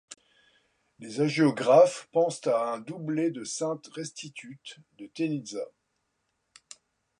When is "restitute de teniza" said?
3.93-5.63